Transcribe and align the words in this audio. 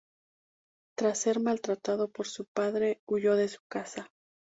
Tras 0.97 1.19
ser 1.19 1.39
maltratado 1.41 2.09
por 2.09 2.25
su 2.25 2.45
padre, 2.45 3.01
huyó 3.05 3.35
de 3.35 3.47
su 3.49 3.59
casa. 3.69 4.09